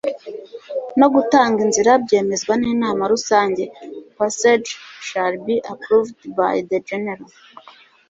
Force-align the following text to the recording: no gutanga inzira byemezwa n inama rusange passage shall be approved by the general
no 0.99 1.07
gutanga 1.15 1.57
inzira 1.65 1.91
byemezwa 2.03 2.53
n 2.61 2.63
inama 2.73 3.03
rusange 3.13 3.63
passage 4.17 4.69
shall 5.07 5.35
be 5.47 5.55
approved 5.73 6.17
by 6.39 6.55
the 6.69 6.77
general 6.89 7.25